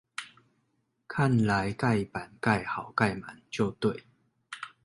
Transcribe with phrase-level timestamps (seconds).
[1.07, 4.03] 看來蓋板蓋好蓋滿就對